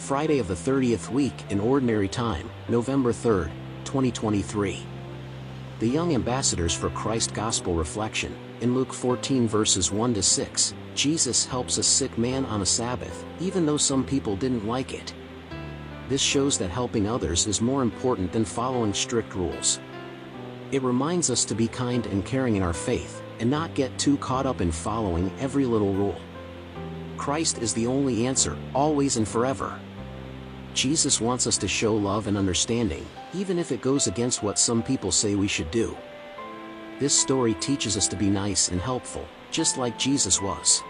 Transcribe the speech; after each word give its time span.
Friday 0.00 0.38
of 0.38 0.48
the 0.48 0.54
30th 0.54 1.10
week 1.10 1.34
in 1.50 1.60
Ordinary 1.60 2.08
Time, 2.08 2.50
November 2.68 3.12
3rd, 3.12 3.50
2023. 3.84 4.84
The 5.78 5.86
Young 5.86 6.14
Ambassadors 6.14 6.74
for 6.74 6.88
Christ 6.90 7.34
Gospel 7.34 7.74
Reflection, 7.74 8.34
in 8.62 8.74
Luke 8.74 8.94
14 8.94 9.46
verses 9.46 9.92
1 9.92 10.14
to 10.14 10.22
6, 10.22 10.74
Jesus 10.94 11.44
helps 11.44 11.76
a 11.76 11.82
sick 11.82 12.16
man 12.16 12.46
on 12.46 12.62
a 12.62 12.66
Sabbath, 12.66 13.24
even 13.40 13.66
though 13.66 13.76
some 13.76 14.02
people 14.02 14.36
didn't 14.36 14.66
like 14.66 14.94
it. 14.94 15.12
This 16.08 16.22
shows 16.22 16.56
that 16.58 16.70
helping 16.70 17.06
others 17.06 17.46
is 17.46 17.60
more 17.60 17.82
important 17.82 18.32
than 18.32 18.44
following 18.44 18.94
strict 18.94 19.34
rules. 19.34 19.80
It 20.72 20.82
reminds 20.82 21.30
us 21.30 21.44
to 21.44 21.54
be 21.54 21.68
kind 21.68 22.06
and 22.06 22.24
caring 22.24 22.56
in 22.56 22.62
our 22.62 22.72
faith, 22.72 23.22
and 23.38 23.50
not 23.50 23.74
get 23.74 23.96
too 23.98 24.16
caught 24.16 24.46
up 24.46 24.62
in 24.62 24.72
following 24.72 25.30
every 25.38 25.66
little 25.66 25.92
rule. 25.92 26.20
Christ 27.18 27.58
is 27.58 27.74
the 27.74 27.86
only 27.86 28.26
answer, 28.26 28.56
always 28.74 29.18
and 29.18 29.28
forever. 29.28 29.78
Jesus 30.74 31.20
wants 31.20 31.46
us 31.46 31.58
to 31.58 31.68
show 31.68 31.94
love 31.94 32.26
and 32.26 32.36
understanding, 32.36 33.04
even 33.34 33.58
if 33.58 33.72
it 33.72 33.82
goes 33.82 34.06
against 34.06 34.42
what 34.42 34.58
some 34.58 34.82
people 34.82 35.10
say 35.10 35.34
we 35.34 35.48
should 35.48 35.70
do. 35.70 35.96
This 36.98 37.18
story 37.18 37.54
teaches 37.54 37.96
us 37.96 38.06
to 38.08 38.16
be 38.16 38.30
nice 38.30 38.68
and 38.68 38.80
helpful, 38.80 39.26
just 39.50 39.78
like 39.78 39.98
Jesus 39.98 40.40
was. 40.40 40.82